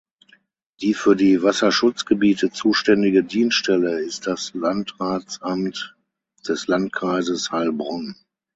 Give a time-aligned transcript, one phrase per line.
[0.81, 5.95] Die für die Wasserschutzgebiete zuständige Dienststelle ist das Landratsamt
[6.47, 8.15] des Landkreises Heilbronn.